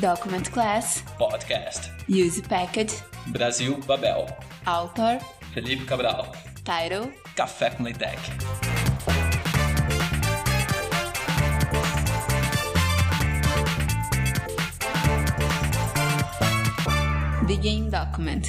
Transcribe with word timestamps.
Document 0.00 0.48
Class, 0.52 1.02
Podcast. 1.18 1.90
Use 2.08 2.40
Package, 2.40 3.02
Brasil 3.32 3.76
Babel. 3.84 4.26
Author, 4.64 5.18
Felipe 5.52 5.84
Cabral. 5.86 6.30
Title, 6.62 7.12
Café 7.34 7.70
com 7.70 7.82
Leitec. 7.82 8.16
Begin 17.48 17.90
Document. 17.90 18.42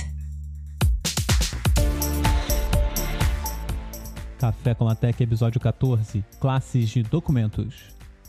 Café 4.37 4.75
com 4.75 4.87
a 4.87 4.93
Tech, 4.93 5.23
episódio 5.23 5.59
14. 5.59 6.23
Classes 6.39 6.89
de 6.89 7.01
documentos. 7.01 7.75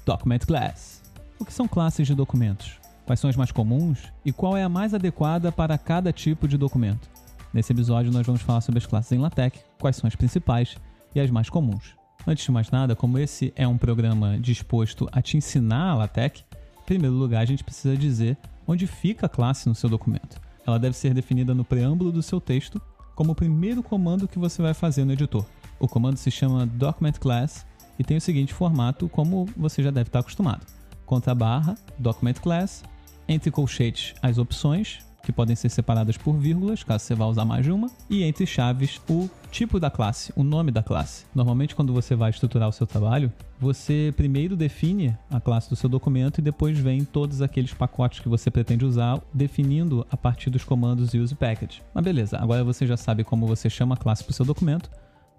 Document 0.06 0.40
Class. 0.46 1.02
O 1.38 1.44
que 1.44 1.52
são 1.52 1.68
classes 1.68 2.06
de 2.06 2.14
documentos? 2.14 2.80
Quais 3.10 3.18
são 3.18 3.28
as 3.28 3.34
mais 3.34 3.50
comuns? 3.50 3.98
E 4.24 4.30
qual 4.30 4.56
é 4.56 4.62
a 4.62 4.68
mais 4.68 4.94
adequada 4.94 5.50
para 5.50 5.76
cada 5.76 6.12
tipo 6.12 6.46
de 6.46 6.56
documento? 6.56 7.10
Nesse 7.52 7.72
episódio 7.72 8.12
nós 8.12 8.24
vamos 8.24 8.40
falar 8.40 8.60
sobre 8.60 8.78
as 8.78 8.86
classes 8.86 9.10
em 9.10 9.18
LaTeX, 9.18 9.64
quais 9.80 9.96
são 9.96 10.06
as 10.06 10.14
principais 10.14 10.76
e 11.12 11.18
as 11.18 11.28
mais 11.28 11.50
comuns. 11.50 11.96
Antes 12.24 12.44
de 12.44 12.52
mais 12.52 12.70
nada, 12.70 12.94
como 12.94 13.18
esse 13.18 13.52
é 13.56 13.66
um 13.66 13.76
programa 13.76 14.38
disposto 14.38 15.08
a 15.10 15.20
te 15.20 15.36
ensinar 15.36 15.90
a 15.90 15.94
LaTeX, 15.96 16.44
em 16.82 16.86
primeiro 16.86 17.16
lugar 17.16 17.42
a 17.42 17.44
gente 17.44 17.64
precisa 17.64 17.96
dizer 17.96 18.38
onde 18.64 18.86
fica 18.86 19.26
a 19.26 19.28
classe 19.28 19.68
no 19.68 19.74
seu 19.74 19.90
documento. 19.90 20.40
Ela 20.64 20.78
deve 20.78 20.96
ser 20.96 21.12
definida 21.12 21.52
no 21.52 21.64
preâmbulo 21.64 22.12
do 22.12 22.22
seu 22.22 22.40
texto 22.40 22.80
como 23.16 23.32
o 23.32 23.34
primeiro 23.34 23.82
comando 23.82 24.28
que 24.28 24.38
você 24.38 24.62
vai 24.62 24.72
fazer 24.72 25.04
no 25.04 25.14
editor. 25.14 25.44
O 25.80 25.88
comando 25.88 26.16
se 26.16 26.30
chama 26.30 26.64
Document 26.64 27.18
Class 27.18 27.66
e 27.98 28.04
tem 28.04 28.18
o 28.18 28.20
seguinte 28.20 28.54
formato, 28.54 29.08
como 29.08 29.48
você 29.56 29.82
já 29.82 29.90
deve 29.90 30.10
estar 30.10 30.20
acostumado: 30.20 30.64
contra 31.04 31.34
barra, 31.34 31.74
Document 31.98 32.34
Class, 32.34 32.84
entre 33.30 33.50
colchetes 33.50 34.12
as 34.20 34.38
opções, 34.38 34.98
que 35.22 35.30
podem 35.30 35.54
ser 35.54 35.68
separadas 35.68 36.16
por 36.16 36.32
vírgulas, 36.36 36.82
caso 36.82 37.04
você 37.04 37.14
vá 37.14 37.26
usar 37.26 37.44
mais 37.44 37.64
de 37.64 37.70
uma, 37.70 37.88
e 38.08 38.24
entre 38.24 38.44
chaves 38.44 39.00
o 39.08 39.30
tipo 39.52 39.78
da 39.78 39.90
classe, 39.90 40.32
o 40.34 40.42
nome 40.42 40.72
da 40.72 40.82
classe. 40.82 41.26
Normalmente, 41.32 41.74
quando 41.74 41.92
você 41.92 42.16
vai 42.16 42.30
estruturar 42.30 42.68
o 42.68 42.72
seu 42.72 42.86
trabalho, 42.86 43.32
você 43.60 44.12
primeiro 44.16 44.56
define 44.56 45.16
a 45.30 45.38
classe 45.38 45.70
do 45.70 45.76
seu 45.76 45.88
documento 45.88 46.38
e 46.38 46.42
depois 46.42 46.76
vem 46.78 47.04
todos 47.04 47.40
aqueles 47.40 47.72
pacotes 47.72 48.18
que 48.18 48.28
você 48.28 48.50
pretende 48.50 48.84
usar, 48.84 49.20
definindo 49.32 50.04
a 50.10 50.16
partir 50.16 50.50
dos 50.50 50.64
comandos 50.64 51.14
use 51.14 51.34
package. 51.34 51.82
Mas 51.94 52.02
beleza, 52.02 52.36
agora 52.38 52.64
você 52.64 52.84
já 52.84 52.96
sabe 52.96 53.22
como 53.22 53.46
você 53.46 53.70
chama 53.70 53.94
a 53.94 53.98
classe 53.98 54.24
para 54.24 54.32
o 54.32 54.34
seu 54.34 54.44
documento, 54.44 54.90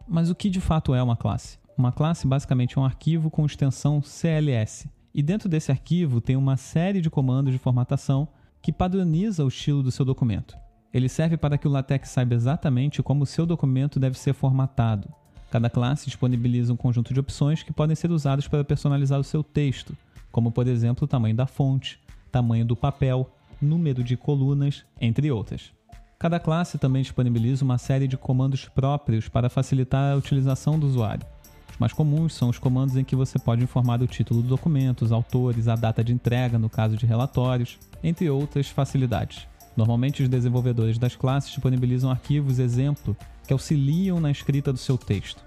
mas 0.08 0.30
o 0.30 0.36
que 0.36 0.50
de 0.50 0.62
fato 0.62 0.95
é 0.95 1.03
uma 1.03 1.17
classe? 1.17 1.59
Uma 1.78 1.92
classe 1.92 2.28
basicamente 2.28 2.78
é 2.78 2.81
um 2.81 2.86
arquivo 2.86 3.30
com 3.30 3.45
extensão 3.45 4.02
CLS. 4.02 4.88
E 5.14 5.22
dentro 5.22 5.50
desse 5.50 5.72
arquivo 5.72 6.22
tem 6.22 6.36
uma 6.36 6.56
série 6.56 7.02
de 7.02 7.09
comandos 7.09 7.52
de 7.52 7.59
formatação 7.59 8.28
que 8.62 8.72
padroniza 8.72 9.44
o 9.44 9.48
estilo 9.48 9.84
do 9.84 9.92
seu 9.92 10.06
documento. 10.06 10.56
Ele 10.94 11.09
serve 11.09 11.38
para 11.38 11.58
que 11.58 11.68
o 11.68 11.72
LaTeX 11.72 12.09
saiba 12.09 12.34
exatamente 12.34 13.02
como 13.03 13.23
o 13.23 13.26
seu 13.26 13.45
documento 13.45 14.00
deve 14.00 14.18
ser 14.18 14.34
formatado. 14.34 15.09
Cada 15.50 15.70
classe 15.70 16.06
disponibiliza 16.06 16.72
um 16.72 16.78
conjunto 16.78 17.14
de 17.14 17.20
opções 17.20 17.64
que 17.64 17.73
podem 17.73 17.95
ser 17.95 18.12
usadas 18.12 18.48
para 18.48 18.64
personalizar 18.64 19.20
o 19.20 19.23
seu 19.23 19.44
texto, 19.44 19.95
como 20.31 20.52
por 20.52 20.68
exemplo 20.68 21.03
o 21.03 21.08
tamanho 21.08 21.36
da 21.36 21.46
fonte, 21.46 22.00
tamanho 22.31 22.66
do 22.66 22.75
papel, 22.75 23.30
número 23.62 24.03
de 24.03 24.16
colunas, 24.16 24.86
entre 25.00 25.30
outras. 25.30 25.73
Cada 26.18 26.40
classe 26.40 26.78
também 26.78 27.02
disponibiliza 27.02 27.66
uma 27.66 27.78
série 27.78 28.08
de 28.08 28.16
comandos 28.16 28.70
próprios 28.70 29.28
para 29.28 29.50
facilitar 29.50 30.14
a 30.14 30.16
utilização 30.16 30.80
do 30.80 30.86
usuário. 30.86 31.25
Os 31.72 31.77
mais 31.77 31.94
comuns 31.94 32.33
são 32.33 32.50
os 32.50 32.59
comandos 32.59 32.97
em 32.97 33.03
que 33.03 33.16
você 33.16 33.40
pode 33.40 33.63
informar 33.63 34.01
o 34.01 34.07
título 34.07 34.41
do 34.41 34.50
documento, 34.50 35.03
os 35.03 35.12
autores, 35.12 35.69
a 35.69 35.75
data 35.75 36.03
de 36.03 36.13
entrega 36.13 36.59
no 36.59 36.69
caso 36.69 36.97
de 36.97 37.06
relatórios, 37.06 37.79
entre 38.03 38.29
outras 38.29 38.68
facilidades. 38.68 39.47
Normalmente, 39.75 40.22
os 40.22 40.28
desenvolvedores 40.28 40.97
das 40.97 41.16
classes 41.16 41.50
disponibilizam 41.50 42.12
arquivos 42.12 42.59
exemplo 42.59 43.16
que 43.47 43.53
auxiliam 43.53 44.19
na 44.19 44.29
escrita 44.29 44.73
do 44.73 44.78
seu 44.78 44.97
texto. 44.97 45.41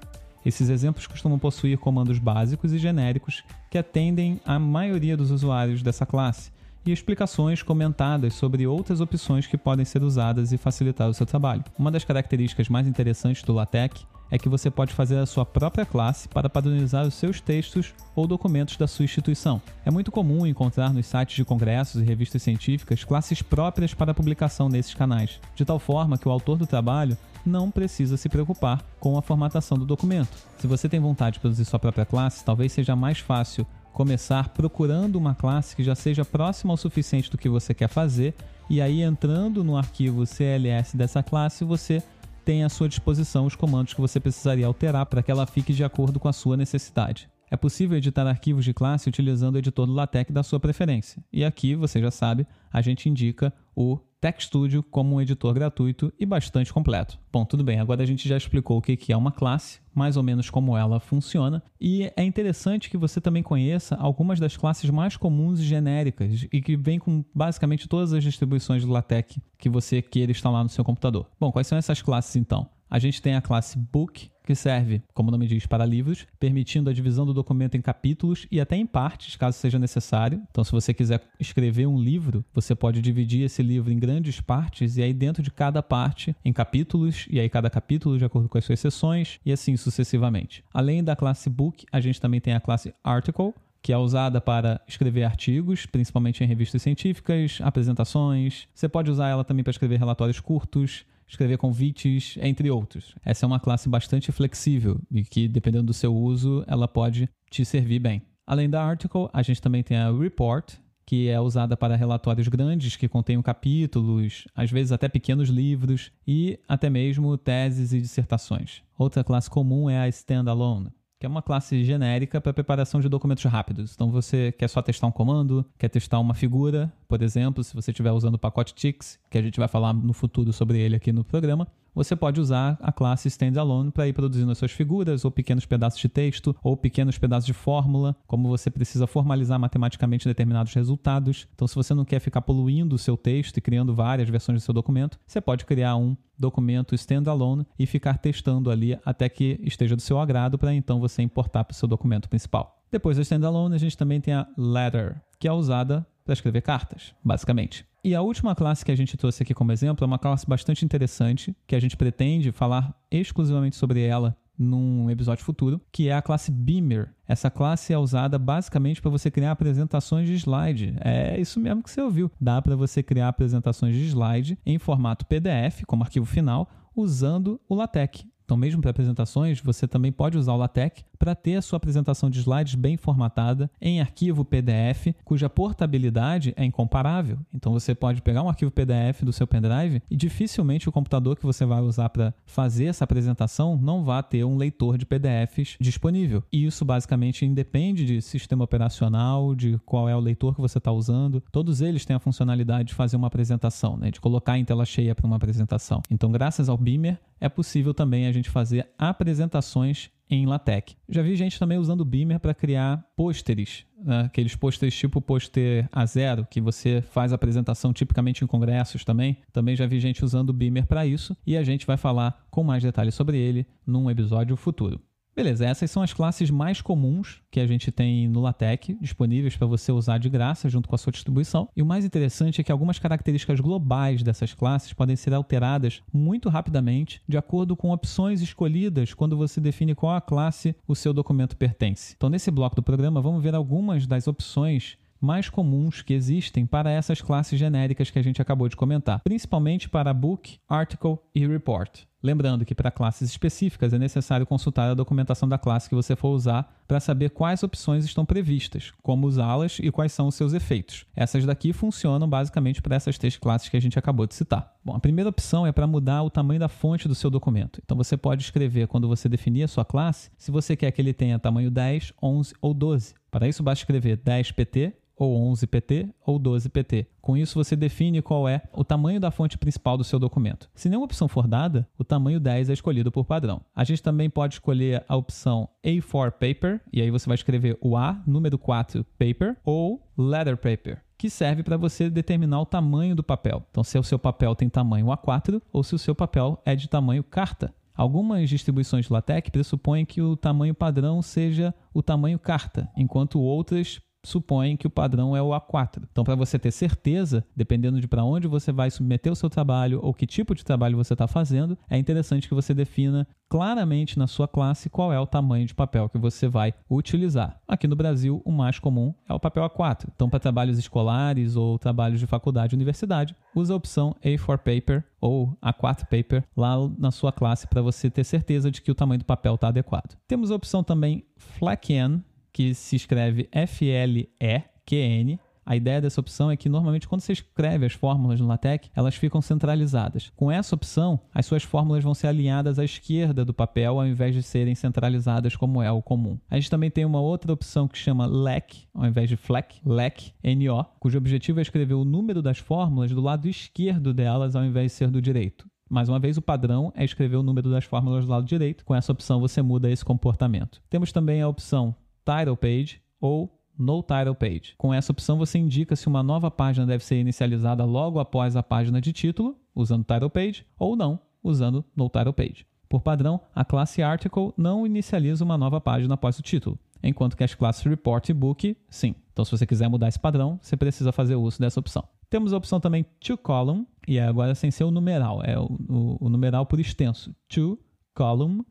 Esses 0.45 0.71
exemplos 0.71 1.07
costumam 1.07 1.39
possuir 1.39 1.79
comandos 1.79 2.19
básicos 2.19 2.73
e 2.73 2.79
genéricos 2.79 3.45
que 3.71 3.79
atendem 3.79 4.41
à 4.47 4.59
maioria 4.59 5.17
dos 5.17 5.31
usuários 5.31 5.83
dessa 5.83 6.07
classe 6.07 6.51
e 6.87 6.93
explicações 6.93 7.63
comentadas 7.63 8.35
sobre 8.35 8.67
outras 8.67 9.01
opções 9.01 9.47
que 9.47 9.57
podem 9.57 9.85
ser 9.85 10.03
usadas 10.03 10.53
e 10.53 10.59
facilitar 10.59 11.09
o 11.09 11.15
seu 11.15 11.25
trabalho. 11.27 11.65
Uma 11.79 11.91
das 11.91 12.05
características 12.05 12.69
mais 12.69 12.87
interessantes 12.87 13.43
do 13.43 13.55
LaTeX 13.55 14.07
é 14.31 14.39
que 14.39 14.49
você 14.49 14.71
pode 14.71 14.93
fazer 14.93 15.19
a 15.19 15.27
sua 15.27 15.45
própria 15.45 15.87
classe 15.87 16.29
para 16.29 16.49
padronizar 16.49 17.07
os 17.07 17.15
seus 17.15 17.41
textos 17.41 17.95
ou 18.15 18.27
documentos 18.27 18.77
da 18.77 18.87
sua 18.87 19.05
instituição. 19.05 19.61
É 19.85 19.91
muito 19.91 20.11
comum 20.11 20.47
encontrar 20.47 20.93
nos 20.93 21.07
sites 21.07 21.37
de 21.37 21.45
congressos 21.45 22.01
e 22.03 22.05
revistas 22.05 22.43
científicas 22.43 23.05
classes 23.05 23.43
próprias 23.43 23.95
para 23.95 24.15
publicação 24.15 24.69
nesses 24.69 24.95
canais, 24.95 25.41
de 25.55 25.65
tal 25.65 25.79
forma 25.79 26.19
que 26.19 26.29
o 26.29 26.33
autor 26.33 26.59
do 26.59 26.67
trabalho 26.67 27.17
não 27.45 27.71
precisa 27.71 28.17
se 28.17 28.29
preocupar 28.29 28.83
com 28.99 29.19
a 29.19 29.23
formatação 29.23 29.79
do 29.79 29.85
documento. 29.85 30.37
Se 30.59 30.67
você 30.67 30.89
tem 30.89 31.01
vontade 31.01 31.35
de 31.35 31.41
produzir 31.41 31.65
sua 31.65 31.79
própria 31.79 32.07
classe, 32.07 32.45
talvez 32.45 32.73
seja 32.73 32.97
mais 32.97 33.19
fácil 33.19 33.67
começar 33.93 34.49
procurando 34.49 35.17
uma 35.17 35.35
classe 35.35 35.77
que 35.77 35.85
já 35.85 35.95
seja 35.95 36.25
próxima 36.25 36.73
o 36.73 36.77
suficiente 36.77 37.31
do 37.31 37.39
que 37.39 37.49
você 37.49 37.73
quer 37.73 37.89
fazer 37.89 38.35
e 38.69 38.81
aí 38.81 39.03
entrando 39.03 39.63
no 39.63 39.77
arquivo 39.77 40.27
CLS 40.27 40.97
dessa 40.97 41.23
classe 41.23 41.65
você 41.65 42.03
tem 42.45 42.63
à 42.63 42.69
sua 42.69 42.89
disposição 42.89 43.47
os 43.47 43.57
comandos 43.57 43.95
que 43.95 44.01
você 44.01 44.21
precisaria 44.21 44.67
alterar 44.67 45.07
para 45.07 45.23
que 45.23 45.31
ela 45.31 45.47
fique 45.47 45.73
de 45.73 45.83
acordo 45.83 46.21
com 46.21 46.29
a 46.29 46.33
sua 46.33 46.57
necessidade. 46.57 47.29
É 47.55 47.57
possível 47.57 47.97
editar 47.97 48.27
arquivos 48.27 48.65
de 48.65 48.75
classe 48.75 49.09
utilizando 49.09 49.55
o 49.55 49.59
editor 49.59 49.87
do 49.87 49.93
LaTeX 49.93 50.33
da 50.33 50.43
sua 50.43 50.59
preferência. 50.59 51.23
E 51.33 51.45
aqui, 51.45 51.77
você 51.77 52.01
já 52.01 52.11
sabe, 52.11 52.45
a 52.73 52.83
gente 52.83 53.09
indica 53.09 53.55
o 53.77 53.97
Tech 54.21 54.43
Studio 54.43 54.83
como 54.83 55.15
um 55.15 55.21
editor 55.21 55.55
gratuito 55.55 56.13
e 56.19 56.27
bastante 56.27 56.73
completo. 56.73 57.17
Bom, 57.33 57.45
tudo 57.45 57.63
bem, 57.63 57.79
agora 57.79 58.03
a 58.03 58.07
gente 58.07 58.29
já 58.29 58.37
explicou 58.37 58.79
o 58.79 58.83
que 58.83 59.13
é 59.13 59.17
uma 59.17 59.31
classe, 59.31 59.79
mais 59.95 60.17
ou 60.17 60.23
menos 60.25 60.51
como 60.51 60.77
ela 60.77 60.99
funciona, 60.99 61.63
e 61.81 62.11
é 62.17 62.25
interessante 62.25 62.91
que 62.91 62.97
você 62.97 63.21
também 63.21 63.43
conheça 63.45 63.95
algumas 63.95 64.41
das 64.41 64.57
classes 64.57 64.91
mais 64.91 65.17
comuns 65.17 65.61
e 65.61 65.65
genéricas 65.65 66.49
e 66.53 66.61
que 66.61 66.77
vêm 66.77 66.99
com 66.99 67.25
basicamente 67.33 67.87
todas 67.87 68.13
as 68.13 68.25
distribuições 68.25 68.85
do 68.85 68.91
LaTeX 68.91 69.39
que 69.57 69.69
você 69.69 70.03
queira 70.03 70.33
instalar 70.33 70.65
no 70.65 70.71
seu 70.71 70.83
computador. 70.83 71.31
Bom, 71.39 71.53
quais 71.53 71.69
são 71.69 71.79
essas 71.79 72.03
classes 72.03 72.35
então? 72.35 72.69
A 72.91 72.99
gente 72.99 73.21
tem 73.21 73.35
a 73.35 73.41
classe 73.41 73.79
Book, 73.79 74.31
que 74.45 74.55
serve, 74.55 75.03
como 75.15 75.29
o 75.29 75.33
nome 75.33 75.47
diz, 75.47 75.67
para 75.67 75.87
livros, 75.87 76.27
permitindo 76.39 76.91
a 76.91 76.93
divisão 76.93 77.25
do 77.25 77.33
documento 77.33 77.77
em 77.77 77.81
capítulos 77.81 78.47
e 78.51 78.61
até 78.61 78.77
em 78.77 78.87
partes, 78.87 79.37
caso 79.37 79.59
seja 79.59 79.79
necessário. 79.79 80.43
Então, 80.51 80.63
se 80.63 80.71
você 80.71 80.93
quiser 80.93 81.23
escrever 81.41 81.87
um 81.87 81.99
livro, 81.99 82.45
você 82.53 82.75
pode 82.75 83.01
dividir 83.01 83.43
esse 83.43 83.63
livro 83.63 83.91
em 83.91 83.99
grandes 83.99 84.41
partes 84.41 84.97
e 84.97 85.03
aí 85.03 85.15
dentro 85.15 85.43
de 85.43 85.51
cada 85.51 85.83
parte 85.83 86.37
em 86.45 86.53
capítulos 86.53 87.27
e 87.31 87.41
aí 87.41 87.49
cada 87.49 87.71
capítulo 87.71 88.19
de 88.19 88.25
acordo 88.25 88.49
com 88.49 88.59
as 88.59 88.65
suas 88.65 88.81
seções 88.81 89.41
e 89.45 89.51
assim 89.51 89.77
sucessivamente. 89.77 90.63
Além 90.73 91.03
da 91.03 91.17
classe 91.17 91.49
Book, 91.49 91.87
a 91.91 92.01
gente 92.01 92.21
também 92.21 92.41
tem 92.41 92.53
a 92.53 92.61
classe 92.61 92.95
Article, 93.03 93.55
que 93.85 93.93
é 93.93 93.99
usada 93.99 94.41
para 94.41 94.81
escrever 94.89 95.25
artigos, 95.25 95.85
principalmente 95.85 96.43
em 96.43 96.47
revistas 96.47 96.81
científicas, 96.81 97.59
apresentações. 97.63 98.67
Você 98.75 98.89
pode 98.89 99.11
usar 99.11 99.29
ela 99.29 99.45
também 99.45 99.63
para 99.63 99.73
escrever 99.73 99.99
relatórios 99.99 100.41
curtos, 100.41 101.05
escrever 101.27 101.59
convites, 101.59 102.37
entre 102.41 102.71
outros. 102.71 103.15
Essa 103.25 103.45
é 103.45 103.47
uma 103.47 103.61
classe 103.61 103.89
bastante 103.89 104.31
flexível 104.33 105.01
e 105.11 105.25
que, 105.25 105.49
dependendo 105.49 105.87
do 105.87 105.95
seu 105.95 106.15
uso, 106.15 106.65
ela 106.67 106.89
pode 106.89 107.29
te 107.51 107.65
servir 107.65 107.99
bem. 107.99 108.23
Além 108.47 108.69
da 108.69 108.83
article, 108.83 109.29
a 109.33 109.43
gente 109.43 109.63
também 109.63 109.83
tem 109.83 109.97
a 109.97 110.13
report, 110.13 110.75
que 111.07 111.29
é 111.29 111.41
usada 111.41 111.77
para 111.77 111.97
relatórios 111.97 112.49
grandes 112.49 112.97
que 112.97 113.09
contêm 113.09 113.41
capítulos, 113.43 114.47
às 114.55 114.71
vezes 114.71 114.93
até 114.93 115.09
pequenos 115.09 115.49
livros 115.49 116.11
e 116.27 116.59
até 116.69 116.89
mesmo 116.89 117.37
teses 117.37 117.93
e 117.93 118.01
dissertações. 118.01 118.83
Outra 118.99 119.25
classe 119.25 119.51
comum 119.51 119.89
é 119.89 119.99
a 119.99 120.09
standalone, 120.09 120.91
que 121.25 121.27
é 121.27 121.29
uma 121.29 121.41
classe 121.41 121.83
genérica 121.83 122.39
para 122.39 122.53
preparação 122.53 123.01
de 123.01 123.09
documentos 123.09 123.43
rápidos. 123.45 123.95
Então 123.95 124.11
você 124.11 124.53
quer 124.53 124.69
só 124.69 124.83
testar 124.83 125.07
um 125.07 125.11
comando, 125.11 125.65
quer 125.79 125.89
testar 125.89 126.21
uma 126.21 126.35
figura, 126.35 126.93
por 127.09 127.23
exemplo, 127.23 127.65
se 127.65 127.75
você 127.75 127.93
estiver 127.93 128.13
usando 128.13 128.35
o 128.35 128.39
pacote 128.39 128.75
TIX, 128.75 129.19
que 129.31 129.39
a 129.39 129.43
gente 129.43 129.59
vai 129.59 129.67
falar 129.67 129.95
no 129.95 130.13
futuro 130.13 130.53
sobre 130.53 130.79
ele 130.79 130.97
aqui 130.97 131.13
no 131.13 131.25
programa, 131.25 131.67
você 131.95 132.17
pode 132.17 132.41
usar 132.41 132.77
a 132.81 132.91
classe 132.91 133.29
standalone 133.29 133.91
para 133.91 134.09
ir 134.09 134.13
produzindo 134.13 134.51
as 134.51 134.59
suas 134.59 134.73
figuras, 134.73 135.25
ou 135.25 135.31
pequenos 135.31 135.65
pedaços 135.65 136.01
de 136.01 136.09
texto, 136.09 136.55
ou 136.63 136.77
pequenos 136.77 137.17
pedaços 137.17 137.47
de 137.47 137.53
fórmula, 137.53 138.17
como 138.27 138.49
você 138.49 138.71
precisa 138.71 139.07
formalizar 139.07 139.59
matematicamente 139.59 140.27
determinados 140.27 140.75
resultados. 140.75 141.47
Então, 141.55 141.69
se 141.69 141.75
você 141.75 141.95
não 141.95 142.05
quer 142.05 142.19
ficar 142.19 142.43
poluindo 142.43 142.97
o 142.97 142.99
seu 142.99 143.17
texto 143.17 143.59
e 143.59 143.61
criando 143.61 143.95
várias 143.95 144.29
versões 144.29 144.61
do 144.61 144.65
seu 144.65 144.75
documento, 144.75 145.19
você 145.27 145.41
pode 145.41 145.65
criar 145.65 145.97
um 145.97 146.17
documento 146.39 146.95
standalone 146.95 147.67
e 147.79 147.87
ficar 147.87 148.19
testando 148.19 148.71
ali 148.71 148.99
até 149.05 149.29
que 149.29 149.61
esteja 149.63 149.95
do 149.95 150.03
seu 150.03 150.19
agrado 150.19 150.59
para 150.59 150.75
então 150.75 150.99
você 150.99 151.23
importar 151.23 151.65
para 151.65 151.73
o 151.73 151.77
seu 151.77 151.89
documento 151.89 152.29
principal. 152.29 152.83
Depois 152.91 153.17
do 153.17 153.23
standalone, 153.23 153.75
a 153.75 153.79
gente 153.79 153.97
também 153.97 154.21
tem 154.21 154.35
a 154.35 154.47
letter, 154.57 155.21
que 155.39 155.49
é 155.49 155.53
usada 155.53 156.07
para 156.25 156.33
escrever 156.33 156.63
cartas, 156.63 157.15
basicamente. 157.23 157.87
E 158.03 158.15
a 158.15 158.23
última 158.23 158.55
classe 158.55 158.85
que 158.85 158.93
a 158.93 158.97
gente 158.97 159.17
trouxe 159.17 159.43
aqui 159.43 159.55
como 159.55 159.73
exemplo 159.73 160.05
é 160.05 160.07
uma 160.07 160.19
classe 160.19 160.47
bastante 160.47 160.85
interessante, 160.85 161.55
que 161.67 161.77
a 161.77 161.81
gente 161.81 161.97
pretende 161.97 162.53
falar 162.53 162.95
exclusivamente 163.11 163.77
sobre 163.77 164.03
ela 164.03 164.37
num 164.59 165.11
episódio 165.11 165.45
futuro, 165.45 165.81
que 165.91 166.09
é 166.09 166.15
a 166.15 166.23
classe 166.23 166.51
Beamer. 166.51 167.13
Essa 167.27 167.51
classe 167.51 167.93
é 167.93 167.99
usada 167.99 168.39
basicamente 168.39 169.03
para 169.03 169.11
você 169.11 169.31
criar 169.31 169.51
apresentações 169.51 170.29
de 170.29 170.35
slide. 170.35 170.95
É 171.01 171.39
isso 171.41 171.59
mesmo 171.59 171.83
que 171.83 171.91
você 171.91 172.01
ouviu. 172.01 172.31
Dá 172.41 172.63
para 172.63 172.77
você 172.77 173.03
criar 173.03 173.29
apresentações 173.29 173.95
de 173.95 174.05
slide 174.05 174.59
em 174.65 174.79
formato 174.79 175.27
PDF, 175.27 175.83
como 175.87 176.05
arquivo 176.05 176.27
final, 176.27 176.69
usando 176.95 177.61
o 177.69 177.75
LaTeX. 177.75 178.25
Então, 178.45 178.57
mesmo 178.59 178.83
para 178.83 178.91
apresentações, 178.91 179.61
você 179.61 179.89
também 179.89 180.13
pode 180.13 180.37
usar 180.37 180.53
o 180.53 180.59
LaTeX 180.59 181.03
para 181.25 181.35
ter 181.35 181.57
a 181.57 181.63
sua 181.63 181.79
apresentação 181.79 182.29
de 182.29 182.39
slides 182.39 182.75
bem 182.75 182.99
formatada 182.99 183.71
em 183.81 183.99
arquivo 183.99 184.45
PDF, 184.45 185.15
cuja 185.25 185.49
portabilidade 185.49 186.53
é 186.55 186.67
incomparável. 186.67 187.39
Então, 187.55 187.73
você 187.73 187.95
pode 187.95 188.21
pegar 188.21 188.43
um 188.43 188.49
arquivo 188.51 188.71
PDF 188.71 189.23
do 189.23 189.33
seu 189.33 189.47
pendrive 189.47 190.03
e 190.11 190.17
dificilmente 190.19 190.87
o 190.87 190.93
computador 190.93 191.39
que 191.39 191.47
você 191.47 191.65
vai 191.65 191.81
usar 191.81 192.11
para 192.11 192.35
fazer 192.45 192.85
essa 192.85 193.05
apresentação 193.05 193.79
não 193.81 194.05
vai 194.05 194.23
ter 194.23 194.45
um 194.45 194.59
leitor 194.59 194.99
de 194.99 195.07
PDFs 195.07 195.77
disponível. 195.81 196.45
E 196.53 196.67
isso 196.67 196.85
basicamente 196.85 197.47
independe 197.47 198.05
de 198.05 198.21
sistema 198.21 198.63
operacional, 198.63 199.55
de 199.55 199.81
qual 199.87 200.07
é 200.07 200.15
o 200.15 200.21
leitor 200.21 200.55
que 200.55 200.61
você 200.61 200.77
está 200.77 200.93
usando. 200.93 201.43
Todos 201.51 201.81
eles 201.81 202.05
têm 202.05 202.17
a 202.17 202.21
funcionalidade 202.21 202.89
de 202.89 202.95
fazer 202.95 203.17
uma 203.17 203.29
apresentação, 203.29 203.97
né? 203.97 204.11
de 204.11 204.21
colocar 204.21 204.59
em 204.59 204.65
tela 204.67 204.85
cheia 204.85 205.15
para 205.15 205.27
uma 205.27 205.37
apresentação. 205.37 206.03
Então, 206.11 206.31
graças 206.31 206.69
ao 206.69 206.77
Beamer, 206.77 207.19
é 207.41 207.49
possível 207.49 207.95
também 207.95 208.27
a 208.27 208.33
gente 208.33 208.51
fazer 208.51 208.87
apresentações 208.99 210.11
em 210.35 210.47
LaTeX. 210.47 210.97
Já 211.09 211.23
vi 211.23 211.37
gente 211.37 211.59
também 211.59 211.79
usando 211.79 212.01
o 212.01 212.05
Beamer 212.05 212.41
para 212.41 212.55
criar 212.55 213.05
pôsteres, 213.17 213.85
né? 213.97 214.23
aqueles 214.23 214.55
pôsteres 214.57 214.95
tipo 214.95 215.21
pôster 215.21 215.89
A0, 215.91 216.47
que 216.49 216.61
você 216.61 217.03
faz 217.03 217.33
apresentação 217.33 217.93
tipicamente 217.93 218.45
em 218.45 218.47
congressos 218.47 219.05
também. 219.05 219.39
Também 219.53 219.77
já 219.77 219.87
vi 219.87 220.01
gente 220.01 220.25
usando 220.25 220.51
o 220.51 220.55
Beamer 220.55 220.87
para 220.87 221.07
isso 221.07 221.37
e 221.47 221.57
a 221.57 221.63
gente 221.63 221.87
vai 221.87 221.97
falar 221.97 222.47
com 222.51 222.63
mais 222.63 222.83
detalhes 222.83 223.15
sobre 223.15 223.39
ele 223.39 223.67
num 223.87 224.11
episódio 224.11 224.57
futuro. 224.57 225.01
Beleza, 225.35 225.67
essas 225.67 225.91
são 225.91 226.01
as 226.01 226.13
classes 226.13 226.49
mais 226.49 226.81
comuns 226.81 227.43
que 227.51 227.59
a 227.59 227.67
gente 227.67 227.91
tem 227.91 228.29
no 228.29 228.41
LaTeX, 228.41 228.97
disponíveis 229.01 229.57
para 229.57 229.67
você 229.67 229.91
usar 229.91 230.19
de 230.19 230.29
graça 230.29 230.69
junto 230.69 230.89
com 230.89 230.95
a 230.95 230.99
sua 230.99 231.11
distribuição. 231.11 231.69
E 231.77 231.83
o 231.83 231.87
mais 231.87 232.05
interessante 232.05 232.61
é 232.61 232.65
que 232.65 232.71
algumas 232.71 233.01
características 233.01 233.59
globais 233.59 234.23
dessas 234.23 234.55
classes 234.55 234.93
podem 234.93 235.17
ser 235.17 235.35
alteradas 235.35 236.03
muito 236.13 236.49
rapidamente 236.49 237.21
de 237.29 237.37
acordo 237.37 237.77
com 237.77 237.91
opções 237.91 238.41
escolhidas 238.43 239.13
quando 239.13 239.37
você 239.37 239.61
define 239.61 239.95
qual 239.95 240.15
a 240.15 240.21
classe 240.21 240.77
o 240.87 240.95
seu 240.95 241.13
documento 241.13 241.57
pertence. 241.57 242.15
Então, 242.17 242.31
nesse 242.31 242.51
bloco 242.53 242.77
do 242.77 242.83
programa, 242.83 243.21
vamos 243.21 243.43
ver 243.43 243.57
algumas 243.57 244.07
das 244.07 244.29
opções 244.29 244.97
mais 245.25 245.49
comuns 245.49 246.03
que 246.03 246.15
existem 246.15 246.67
para 246.67 246.91
essas 246.91 247.21
classes 247.21 247.59
genéricas 247.59 248.11
que 248.11 248.19
a 248.19 248.23
gente 248.23 248.41
acabou 248.41 248.69
de 248.69 248.77
comentar, 248.77 249.21
principalmente 249.21 249.89
para 249.89 250.15
book, 250.15 250.59
article 250.69 251.19
e 251.35 251.47
report. 251.47 252.05
Lembrando 252.25 252.65
que 252.65 252.75
para 252.75 252.91
classes 252.91 253.29
específicas 253.29 253.93
é 253.93 253.99
necessário 253.99 254.47
consultar 254.47 254.89
a 254.89 254.95
documentação 254.95 255.47
da 255.47 255.59
classe 255.59 255.91
que 255.91 255.95
você 255.95 256.17
for 256.17 256.31
usar 256.31 256.75
para 256.89 256.99
saber 256.99 257.29
quais 257.29 257.63
opções 257.63 258.03
estão 258.03 258.25
previstas, 258.25 258.93
como 259.03 259.27
usá-las 259.27 259.79
e 259.79 259.91
quais 259.91 260.11
são 260.11 260.29
os 260.29 260.35
seus 260.35 260.55
efeitos. 260.55 261.05
Essas 261.15 261.45
daqui 261.45 261.75
funcionam 261.75 262.27
basicamente 262.27 262.81
para 262.81 262.97
essas 262.97 263.19
três 263.19 263.37
classes 263.37 263.69
que 263.69 263.77
a 263.77 263.81
gente 263.81 263.99
acabou 263.99 264.27
de 264.27 264.35
citar. 264.35 264.75
Bom, 264.83 264.97
a 264.97 265.01
primeira 265.01 265.29
opção 265.29 265.67
é 265.67 265.73
para 265.73 265.87
mudar 265.87 266.23
o 266.23 266.31
tamanho 266.31 266.61
da 266.61 266.69
fonte 266.69 267.07
do 267.07 267.15
seu 267.15 267.29
documento. 267.29 267.83
Então 267.85 267.95
você 267.95 268.17
pode 268.17 268.43
escrever 268.43 268.89
quando 268.89 269.07
você 269.07 269.29
definir 269.29 269.65
a 269.65 269.69
sua 269.69 269.85
classe, 269.85 270.31
se 270.39 270.51
você 270.51 270.75
quer 270.75 270.93
que 270.93 271.03
ele 271.03 271.13
tenha 271.13 271.39
tamanho 271.39 271.71
10, 271.71 272.15
11 272.23 272.55
ou 272.59 272.73
12. 272.73 273.13
Para 273.31 273.47
isso 273.49 273.63
basta 273.63 273.83
escrever 273.83 274.17
10pt 274.17 274.95
ou 275.17 275.51
11pt 275.53 276.13
ou 276.25 276.39
12pt. 276.39 277.07
Com 277.21 277.37
isso, 277.37 277.55
você 277.55 277.75
define 277.75 278.21
qual 278.21 278.49
é 278.49 278.63
o 278.73 278.85
tamanho 278.85 279.21
da 279.21 279.31
fonte 279.31 279.57
principal 279.57 279.97
do 279.97 280.05
seu 280.05 280.19
documento. 280.19 280.69
Se 280.75 280.89
nenhuma 280.89 281.07
opção 281.07 281.29
for 281.29 281.47
dada, 281.47 281.89
o 281.99 282.05
tamanho 282.05 282.41
10 282.41 282.71
é 282.71 282.73
escolhido 282.73 283.11
por 283.11 283.25
padrão. 283.25 283.61
A 283.75 283.85
gente 283.85 284.03
também 284.03 284.29
pode 284.29 284.55
escolher 284.55 285.05
a 285.09 285.17
opção 285.17 285.69
A4 285.85 286.33
Paper, 286.33 286.81
e 286.93 287.01
aí 287.01 287.11
você 287.11 287.27
vai 287.27 287.35
escrever 287.35 287.79
o 287.81 287.97
A, 287.97 288.23
número 288.27 288.59
4 288.59 289.05
Paper, 289.19 289.57
ou 289.65 290.03
Letter 290.17 290.57
Paper 290.57 291.03
que 291.17 291.31
serve 291.31 291.63
para 291.63 291.79
você 291.79 292.11
determinar 292.11 292.61
o 292.61 292.67
tamanho 292.67 293.15
do 293.15 293.23
papel. 293.23 293.65
Então, 293.71 293.83
se 293.83 293.99
o 293.99 294.03
seu 294.03 294.19
papel 294.19 294.55
tem 294.55 294.69
tamanho 294.69 295.07
A4 295.07 295.63
ou 295.73 295.83
se 295.83 295.95
o 295.95 295.99
seu 295.99 296.15
papel 296.15 296.61
é 296.67 296.77
de 296.77 296.87
tamanho 296.87 297.23
carta. 297.23 297.73
Algumas 297.95 298.51
distribuições 298.51 299.07
de 299.07 299.13
LaTeX 299.13 299.49
pressupõem 299.51 300.05
que 300.05 300.21
o 300.21 300.37
tamanho 300.37 300.75
padrão 300.75 301.23
seja 301.23 301.73
o 301.95 302.03
tamanho 302.03 302.39
carta, 302.39 302.91
enquanto 302.97 303.41
outras 303.41 304.01
supõem 304.25 304.77
que 304.77 304.87
o 304.87 304.91
padrão 304.91 305.37
é 305.37 305.43
o 305.43 305.51
A4. 305.51 306.03
Então, 306.11 306.25
para 306.25 306.35
você 306.35 306.59
ter 306.59 306.71
certeza, 306.71 307.45
dependendo 307.55 308.01
de 308.01 308.09
para 308.09 308.25
onde 308.25 308.49
você 308.49 308.73
vai 308.73 308.91
submeter 308.91 309.33
o 309.33 309.37
seu 309.37 309.51
trabalho 309.51 310.01
ou 310.03 310.13
que 310.13 310.27
tipo 310.27 310.55
de 310.55 310.65
trabalho 310.65 310.97
você 310.97 311.15
está 311.15 311.27
fazendo, 311.27 311.79
é 311.89 311.99
interessante 311.99 312.49
que 312.49 312.55
você 312.55 312.75
defina 312.75 313.27
claramente 313.49 314.19
na 314.19 314.27
sua 314.27 314.49
classe 314.49 314.91
qual 314.91 315.13
é 315.13 315.21
o 315.21 315.27
tamanho 315.27 315.67
de 315.67 315.75
papel 315.75 316.09
que 316.09 316.19
você 316.19 316.49
vai 316.49 316.75
utilizar. 316.91 317.61
Aqui 317.69 317.87
no 317.87 317.95
Brasil, 317.95 318.43
o 318.45 318.51
mais 318.51 318.79
comum 318.79 319.15
é 319.29 319.33
o 319.33 319.39
papel 319.39 319.63
A4. 319.69 320.09
Então, 320.15 320.29
para 320.29 320.41
trabalhos 320.41 320.79
escolares 320.79 321.55
ou 321.55 321.79
trabalhos 321.79 322.19
de 322.19 322.27
faculdade 322.27 322.75
e 322.75 322.77
universidade, 322.77 323.37
usa 323.55 323.73
a 323.73 323.77
opção 323.77 324.17
A4 324.25 324.59
Paper 324.59 325.05
ou 325.21 325.57
A4 325.63 326.01
Paper 326.01 326.45
lá 326.57 326.77
na 326.99 327.11
sua 327.11 327.33
classe 327.33 327.67
para 327.67 327.81
você 327.83 328.11
ter 328.11 328.25
certeza 328.25 328.71
de 328.71 328.83
que 328.83 328.91
o 328.91 328.95
tamanho 328.95 329.21
do 329.21 329.25
papel 329.25 329.55
está 329.55 329.69
adequado. 329.69 330.17
Temos 330.27 330.51
a 330.51 330.57
opção 330.57 330.83
também 330.83 331.25
FLEQN, 331.37 332.23
que 332.55 332.73
se 332.73 332.95
escreve 332.95 333.49
F-L-E-Q-N. 333.51 335.41
A 335.67 335.75
ideia 335.75 336.01
dessa 336.01 336.21
opção 336.21 336.51
é 336.51 336.57
que 336.57 336.69
normalmente 336.69 337.09
quando 337.09 337.23
você 337.23 337.33
escreve 337.33 337.87
as 337.87 337.95
fórmulas 337.95 338.39
no 338.39 338.47
LaTeX, 338.47 338.91
elas 338.95 339.17
ficam 339.17 339.41
centralizadas. 339.41 340.31
Com 340.37 340.53
essa 340.53 340.75
opção, 340.75 341.19
as 341.35 341.47
suas 341.47 341.63
fórmulas 341.63 342.05
vão 342.05 342.15
ser 342.15 342.27
alinhadas 342.29 342.79
à 342.79 342.85
esquerda 342.85 343.45
do 343.47 343.55
papel 343.55 343.99
ao 343.99 344.07
invés 344.07 344.35
de 344.35 344.43
serem 344.43 344.75
centralizadas 344.75 345.57
como 345.57 345.83
é 345.83 345.91
o 345.91 346.03
comum. 346.03 346.39
A 346.51 346.57
gente 346.57 346.71
também 346.71 346.91
tem 346.91 347.05
uma 347.05 347.21
outra 347.21 347.53
opção 347.53 347.89
que 347.89 347.99
chama 347.99 348.27
LEC, 348.27 348.87
ao 348.93 349.07
invés 349.07 349.29
de 349.29 349.37
FLEC, 349.37 349.81
LEC, 349.85 350.33
N-O, 350.43 350.85
cujo 351.01 351.19
objetivo 351.19 351.59
é 351.59 351.63
escrever 351.63 351.95
o 351.95 352.05
número 352.05 352.43
das 352.43 352.59
fórmulas 352.59 353.11
do 353.11 353.23
lado 353.23 353.49
esquerdo 353.49 354.13
delas 354.13 354.55
ao 354.55 354.65
invés 354.65 354.93
de 354.93 354.99
ser 354.99 355.11
do 355.11 355.21
direito. 355.21 355.67
Mais 355.89 356.09
uma 356.09 356.19
vez, 356.19 356.37
o 356.37 356.43
padrão 356.43 356.93
é 356.95 357.05
escrever 357.05 357.37
o 357.37 357.43
número 357.43 357.71
das 357.71 357.85
fórmulas 357.85 358.25
do 358.25 358.31
lado 358.31 358.47
direito. 358.47 358.85
Com 358.85 358.95
essa 358.95 359.13
opção, 359.13 359.41
você 359.41 359.63
muda 359.63 359.91
esse 359.91 360.05
comportamento. 360.05 360.83
Temos 360.91 361.13
também 361.13 361.41
a 361.41 361.49
opção 361.49 361.95
Title 362.25 362.57
Page 362.57 363.01
ou 363.21 363.61
No 363.79 364.03
Title 364.03 364.35
Page. 364.35 364.75
Com 364.79 364.93
essa 364.93 365.13
opção, 365.13 365.37
você 365.37 365.59
indica 365.59 365.95
se 365.95 366.07
uma 366.09 366.23
nova 366.23 366.51
página 366.51 366.87
deve 366.87 367.05
ser 367.05 367.21
inicializada 367.21 367.85
logo 367.85 368.19
após 368.19 368.57
a 368.57 368.63
página 368.63 369.01
de 369.01 369.13
título, 369.13 369.57
usando 369.75 370.05
Title 370.05 370.31
Page, 370.31 370.67
ou 370.79 370.97
não, 370.97 371.21
usando 371.43 371.85
No 371.95 372.09
Title 372.09 372.33
Page. 372.33 372.67
Por 372.89 373.03
padrão, 373.03 373.41
a 373.55 373.65
classe 373.65 374.03
Article 374.03 374.53
não 374.57 374.87
inicializa 374.87 375.45
uma 375.45 375.59
nova 375.59 375.81
página 375.81 376.15
após 376.15 376.39
o 376.39 376.43
título, 376.43 376.79
enquanto 377.03 377.37
que 377.37 377.45
as 377.45 377.55
classes 377.55 377.83
Report 377.83 378.29
e 378.29 378.33
Book, 378.33 378.77
sim. 378.89 379.15
Então, 379.33 379.45
se 379.45 379.51
você 379.51 379.67
quiser 379.67 379.89
mudar 379.89 380.09
esse 380.09 380.19
padrão, 380.19 380.59
você 380.63 380.77
precisa 380.77 381.11
fazer 381.11 381.35
uso 381.35 381.59
dessa 381.59 381.81
opção. 381.81 382.07
Temos 382.31 382.53
a 382.53 382.57
opção 382.57 382.81
também 382.81 383.05
To 383.21 383.37
Column, 383.37 383.87
e 384.07 384.19
é 384.19 384.25
agora 384.25 384.55
sem 384.55 384.71
ser 384.71 384.85
o 384.85 384.91
numeral, 384.91 385.43
é 385.43 385.59
o, 385.59 385.65
o, 385.89 386.27
o 386.27 386.29
numeral 386.29 386.65
por 386.67 386.79
extenso. 386.79 387.35
To 387.49 387.79
Column 388.15 388.65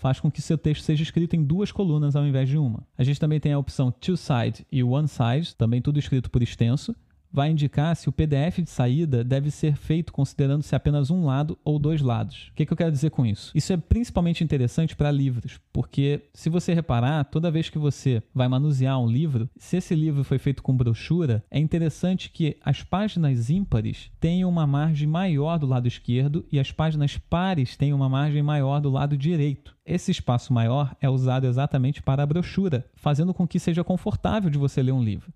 faz 0.00 0.18
com 0.18 0.30
que 0.30 0.40
seu 0.40 0.56
texto 0.56 0.82
seja 0.82 1.02
escrito 1.02 1.36
em 1.36 1.44
duas 1.44 1.70
colunas 1.70 2.16
ao 2.16 2.26
invés 2.26 2.48
de 2.48 2.56
uma. 2.56 2.82
A 2.96 3.04
gente 3.04 3.20
também 3.20 3.38
tem 3.38 3.52
a 3.52 3.58
opção 3.58 3.92
two-side 3.92 4.66
e 4.72 4.82
one-side, 4.82 5.54
também 5.54 5.82
tudo 5.82 5.98
escrito 5.98 6.30
por 6.30 6.42
extenso, 6.42 6.96
vai 7.32 7.50
indicar 7.50 7.94
se 7.96 8.08
o 8.08 8.12
PDF 8.12 8.58
de 8.58 8.70
saída 8.70 9.22
deve 9.22 9.50
ser 9.50 9.76
feito 9.76 10.12
considerando-se 10.12 10.74
apenas 10.74 11.10
um 11.10 11.24
lado 11.24 11.58
ou 11.64 11.78
dois 11.78 12.00
lados. 12.00 12.48
O 12.50 12.54
que, 12.54 12.66
que 12.66 12.72
eu 12.72 12.76
quero 12.76 12.92
dizer 12.92 13.10
com 13.10 13.24
isso? 13.24 13.52
Isso 13.54 13.72
é 13.72 13.76
principalmente 13.76 14.42
interessante 14.42 14.96
para 14.96 15.10
livros, 15.10 15.60
porque 15.72 16.22
se 16.34 16.50
você 16.50 16.74
reparar, 16.74 17.24
toda 17.24 17.50
vez 17.50 17.68
que 17.68 17.78
você 17.78 18.22
vai 18.34 18.48
manusear 18.48 19.00
um 19.00 19.06
livro, 19.06 19.48
se 19.56 19.76
esse 19.76 19.94
livro 19.94 20.24
foi 20.24 20.38
feito 20.38 20.62
com 20.62 20.76
brochura, 20.76 21.44
é 21.50 21.58
interessante 21.58 22.30
que 22.30 22.56
as 22.64 22.82
páginas 22.82 23.50
ímpares 23.50 24.10
tenham 24.18 24.48
uma 24.48 24.66
margem 24.66 25.06
maior 25.06 25.58
do 25.58 25.66
lado 25.66 25.88
esquerdo 25.88 26.44
e 26.50 26.58
as 26.58 26.72
páginas 26.72 27.16
pares 27.16 27.76
tenham 27.76 27.96
uma 27.96 28.08
margem 28.08 28.42
maior 28.42 28.80
do 28.80 28.90
lado 28.90 29.16
direito. 29.16 29.76
Esse 29.84 30.10
espaço 30.10 30.52
maior 30.52 30.94
é 31.00 31.08
usado 31.08 31.46
exatamente 31.46 32.02
para 32.02 32.22
a 32.22 32.26
brochura, 32.26 32.86
fazendo 32.94 33.34
com 33.34 33.46
que 33.46 33.58
seja 33.58 33.82
confortável 33.82 34.50
de 34.50 34.58
você 34.58 34.82
ler 34.82 34.92
um 34.92 35.02
livro. 35.02 35.32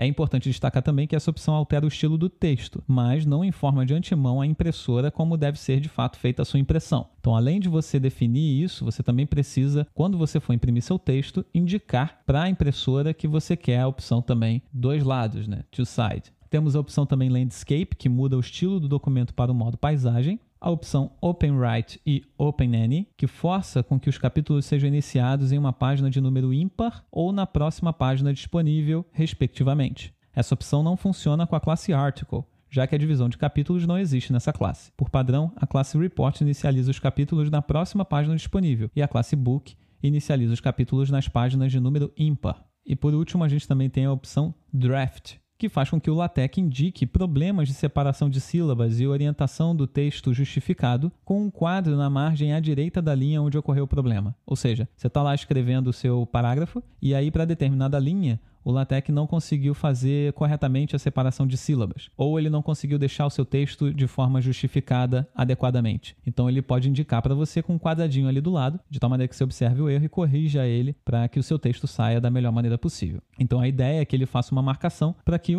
É 0.00 0.06
importante 0.06 0.48
destacar 0.48 0.80
também 0.80 1.08
que 1.08 1.16
essa 1.16 1.28
opção 1.28 1.54
altera 1.54 1.84
o 1.84 1.88
estilo 1.88 2.16
do 2.16 2.28
texto, 2.28 2.84
mas 2.86 3.26
não 3.26 3.44
informa 3.44 3.84
de 3.84 3.92
antemão 3.92 4.40
a 4.40 4.46
impressora 4.46 5.10
como 5.10 5.36
deve 5.36 5.58
ser 5.58 5.80
de 5.80 5.88
fato 5.88 6.16
feita 6.16 6.42
a 6.42 6.44
sua 6.44 6.60
impressão. 6.60 7.08
Então, 7.18 7.34
além 7.34 7.58
de 7.58 7.68
você 7.68 7.98
definir 7.98 8.62
isso, 8.62 8.84
você 8.84 9.02
também 9.02 9.26
precisa, 9.26 9.88
quando 9.92 10.16
você 10.16 10.38
for 10.38 10.52
imprimir 10.52 10.84
seu 10.84 11.00
texto, 11.00 11.44
indicar 11.52 12.22
para 12.24 12.42
a 12.42 12.48
impressora 12.48 13.12
que 13.12 13.26
você 13.26 13.56
quer 13.56 13.80
a 13.80 13.88
opção 13.88 14.22
também 14.22 14.62
dois 14.72 15.02
lados, 15.02 15.48
né? 15.48 15.64
Two 15.72 15.84
side. 15.84 16.32
Temos 16.48 16.76
a 16.76 16.80
opção 16.80 17.04
também 17.04 17.28
Landscape, 17.28 17.96
que 17.96 18.08
muda 18.08 18.36
o 18.36 18.40
estilo 18.40 18.78
do 18.78 18.88
documento 18.88 19.34
para 19.34 19.50
o 19.50 19.54
modo 19.54 19.76
paisagem 19.76 20.38
a 20.60 20.70
opção 20.70 21.12
OpenWrite 21.20 22.00
e 22.04 22.22
OpenAny, 22.36 23.08
que 23.16 23.26
força 23.26 23.82
com 23.82 23.98
que 23.98 24.08
os 24.08 24.18
capítulos 24.18 24.66
sejam 24.66 24.88
iniciados 24.88 25.52
em 25.52 25.58
uma 25.58 25.72
página 25.72 26.10
de 26.10 26.20
número 26.20 26.52
ímpar 26.52 27.04
ou 27.10 27.32
na 27.32 27.46
próxima 27.46 27.92
página 27.92 28.32
disponível, 28.32 29.06
respectivamente. 29.12 30.14
Essa 30.34 30.54
opção 30.54 30.82
não 30.82 30.96
funciona 30.96 31.46
com 31.46 31.56
a 31.56 31.60
classe 31.60 31.92
Article, 31.92 32.44
já 32.70 32.86
que 32.86 32.94
a 32.94 32.98
divisão 32.98 33.28
de 33.28 33.38
capítulos 33.38 33.86
não 33.86 33.98
existe 33.98 34.32
nessa 34.32 34.52
classe. 34.52 34.92
Por 34.96 35.10
padrão, 35.10 35.52
a 35.56 35.66
classe 35.66 35.98
Report 35.98 36.40
inicializa 36.40 36.90
os 36.90 36.98
capítulos 36.98 37.50
na 37.50 37.62
próxima 37.62 38.04
página 38.04 38.36
disponível 38.36 38.90
e 38.94 39.02
a 39.02 39.08
classe 39.08 39.34
Book 39.34 39.74
inicializa 40.02 40.52
os 40.52 40.60
capítulos 40.60 41.10
nas 41.10 41.28
páginas 41.28 41.72
de 41.72 41.80
número 41.80 42.12
ímpar. 42.16 42.64
E 42.86 42.94
por 42.94 43.14
último, 43.14 43.44
a 43.44 43.48
gente 43.48 43.66
também 43.66 43.90
tem 43.90 44.04
a 44.04 44.12
opção 44.12 44.54
Draft, 44.72 45.36
que 45.58 45.68
faz 45.68 45.90
com 45.90 46.00
que 46.00 46.10
o 46.10 46.14
LaTeX 46.14 46.58
indique 46.58 47.04
problemas 47.04 47.66
de 47.66 47.74
separação 47.74 48.30
de 48.30 48.40
sílabas 48.40 49.00
e 49.00 49.06
orientação 49.06 49.74
do 49.74 49.86
texto 49.86 50.32
justificado 50.32 51.10
com 51.24 51.42
um 51.42 51.50
quadro 51.50 51.96
na 51.96 52.08
margem 52.08 52.54
à 52.54 52.60
direita 52.60 53.02
da 53.02 53.14
linha 53.14 53.42
onde 53.42 53.58
ocorreu 53.58 53.84
o 53.84 53.88
problema. 53.88 54.36
Ou 54.46 54.54
seja, 54.54 54.88
você 54.96 55.08
está 55.08 55.20
lá 55.20 55.34
escrevendo 55.34 55.88
o 55.88 55.92
seu 55.92 56.24
parágrafo 56.24 56.82
e 57.02 57.12
aí 57.14 57.30
para 57.30 57.44
determinada 57.44 57.98
linha 57.98 58.40
o 58.64 58.70
LaTeX 58.70 59.08
não 59.10 59.26
conseguiu 59.26 59.74
fazer 59.74 60.32
corretamente 60.32 60.94
a 60.94 60.98
separação 60.98 61.46
de 61.46 61.56
sílabas, 61.56 62.10
ou 62.16 62.38
ele 62.38 62.50
não 62.50 62.62
conseguiu 62.62 62.98
deixar 62.98 63.26
o 63.26 63.30
seu 63.30 63.44
texto 63.44 63.92
de 63.92 64.06
forma 64.06 64.40
justificada 64.40 65.28
adequadamente. 65.34 66.16
Então 66.26 66.48
ele 66.48 66.62
pode 66.62 66.88
indicar 66.88 67.22
para 67.22 67.34
você 67.34 67.62
com 67.62 67.74
um 67.74 67.78
quadradinho 67.78 68.28
ali 68.28 68.40
do 68.40 68.50
lado, 68.50 68.80
de 68.90 68.98
tal 68.98 69.10
maneira 69.10 69.28
que 69.28 69.36
você 69.36 69.44
observe 69.44 69.80
o 69.80 69.88
erro 69.88 70.04
e 70.04 70.08
corrija 70.08 70.66
ele 70.66 70.96
para 71.04 71.28
que 71.28 71.38
o 71.38 71.42
seu 71.42 71.58
texto 71.58 71.86
saia 71.86 72.20
da 72.20 72.30
melhor 72.30 72.52
maneira 72.52 72.78
possível. 72.78 73.22
Então 73.38 73.60
a 73.60 73.68
ideia 73.68 74.00
é 74.00 74.04
que 74.04 74.14
ele 74.14 74.26
faça 74.26 74.52
uma 74.52 74.62
marcação 74.62 75.14
para 75.24 75.38
que 75.38 75.56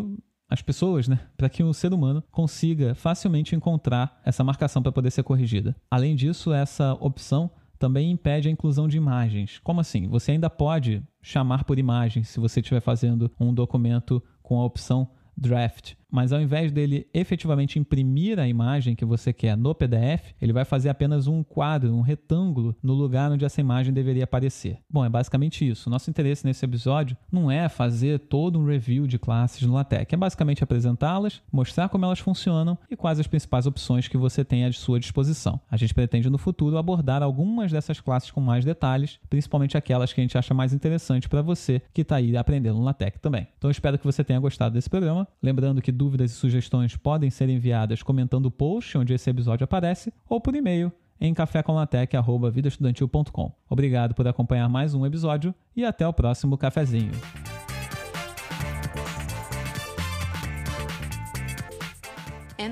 as 0.50 0.62
pessoas, 0.62 1.08
né, 1.08 1.20
para 1.38 1.48
que 1.48 1.62
o 1.62 1.74
ser 1.74 1.94
humano 1.94 2.24
consiga 2.32 2.96
facilmente 2.96 3.56
encontrar 3.56 4.20
essa 4.26 4.44
marcação 4.44 4.82
para 4.82 4.92
poder 4.92 5.12
ser 5.12 5.22
corrigida. 5.22 5.76
Além 5.92 6.16
disso, 6.16 6.52
essa 6.52 6.94
opção 6.96 7.52
também 7.80 8.12
impede 8.12 8.50
a 8.50 8.52
inclusão 8.52 8.88
de 8.88 8.98
imagens. 8.98 9.60
Como 9.64 9.80
assim? 9.80 10.08
Você 10.08 10.34
ainda 10.34 10.50
pode 10.50 11.02
chamar 11.22 11.64
por 11.64 11.80
imagem 11.80 12.24
se 12.24 12.40
você 12.40 12.60
estiver 12.60 12.82
fazendo 12.82 13.32
um 13.40 13.54
documento 13.54 14.22
com 14.44 14.60
a 14.60 14.66
opção 14.66 15.10
draft 15.36 15.96
mas 16.10 16.34
ao 16.34 16.42
invés 16.42 16.72
dele 16.72 17.08
efetivamente 17.14 17.80
imprimir 17.80 18.40
a 18.40 18.48
imagem 18.48 18.96
que 18.96 19.06
você 19.06 19.32
quer 19.32 19.56
no 19.56 19.76
PDF, 19.76 20.34
ele 20.42 20.54
vai 20.54 20.66
fazer 20.66 20.90
apenas 20.90 21.28
um 21.28 21.44
quadro, 21.44 21.94
um 21.94 22.02
retângulo 22.02 22.76
no 22.82 22.94
lugar 22.94 23.32
onde 23.32 23.46
essa 23.46 23.62
imagem 23.62 23.94
deveria 23.94 24.24
aparecer. 24.24 24.80
Bom, 24.90 25.06
é 25.06 25.10
basicamente 25.10 25.68
isso. 25.68 25.90
Nosso 25.90 26.10
interesse 26.10 26.46
nesse 26.46 26.66
episódio 26.66 27.18
não 27.32 27.52
é 27.52 27.68
fazer 27.70 28.20
todo 28.20 28.60
um 28.60 28.66
review 28.66 29.08
de 29.08 29.20
classes 29.20 29.62
no 29.62 29.74
LaTeX, 29.74 30.14
é 30.14 30.18
basicamente 30.18 30.64
apresentá-las, 30.64 31.42
mostrar 31.52 31.90
como 31.90 32.06
elas 32.06 32.20
funcionam 32.20 32.78
e 32.90 32.96
quais 32.96 33.20
as 33.20 33.28
principais 33.28 33.66
opções 33.66 34.08
que 34.08 34.18
você 34.18 34.44
tem 34.44 34.66
à 34.66 34.72
sua 34.72 35.00
disposição. 35.00 35.60
A 35.70 35.78
gente 35.78 35.94
pretende 35.94 36.30
no 36.30 36.38
futuro 36.38 36.78
abordar 36.78 37.22
algumas 37.22 37.72
dessas 37.72 38.00
classes 38.00 38.32
com 38.32 38.42
mais 38.42 38.66
detalhes, 38.66 39.20
principalmente 39.30 39.78
aquelas 39.78 40.12
que 40.14 40.22
a 40.22 40.24
gente 40.24 40.38
acha 40.38 40.54
mais 40.54 40.74
interessante 40.74 41.30
para 41.30 41.42
você 41.42 41.82
que 41.94 42.02
está 42.02 42.16
aí 42.16 42.36
aprendendo 42.36 42.80
no 42.80 42.86
LaTeX 42.86 43.20
também. 43.20 43.48
Então 43.58 43.70
espero 43.70 43.98
que 43.98 44.06
você 44.06 44.24
tenha 44.24 44.40
gostado 44.40 44.74
desse 44.74 44.90
programa. 44.90 45.28
Lembrando 45.42 45.82
que 45.82 45.92
dúvidas 46.00 46.32
e 46.32 46.36
sugestões 46.36 46.96
podem 46.96 47.30
ser 47.30 47.50
enviadas 47.50 48.02
comentando 48.02 48.46
o 48.46 48.52
post 48.52 48.98
onde 48.98 49.14
esse 49.14 49.30
episódio 49.30 49.66
aparece 49.66 50.14
ou 50.28 50.40
por 50.40 50.56
e-mail 50.56 50.90
em 51.20 51.34
cafécomlatec.vidaestudantil.com. 51.34 53.52
Obrigado 53.70 54.16
por 54.16 54.26
acompanhar 54.26 54.70
mais 54.70 54.94
um 54.94 55.06
episódio 55.06 55.54
e 55.76 55.84
até 55.84 56.08
o 56.08 56.14
próximo 56.14 56.58
cafezinho. 56.58 57.12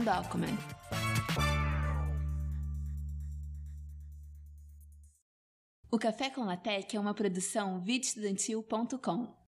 Document. 0.05 0.57
O 5.91 5.97
Café 5.97 6.29
com 6.29 6.45
Latec 6.45 6.95
é 6.95 6.99
uma 6.99 7.13
produção 7.13 7.81
videstudantil.com. 7.81 9.46